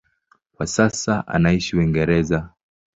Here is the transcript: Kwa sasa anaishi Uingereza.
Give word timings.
Kwa 0.55 0.67
sasa 0.67 1.27
anaishi 1.27 1.77
Uingereza. 1.77 2.49